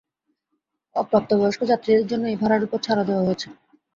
অপ্রাপ্তবয়স্ক 0.95 1.61
যাত্রীদের 1.71 2.05
জন্য 2.11 2.23
এই 2.27 2.37
ভাড়ার 2.41 2.61
ওপর 2.63 2.79
ছাড়ও 2.85 3.07
দেওয়া 3.09 3.25
হয়েছে। 3.25 3.47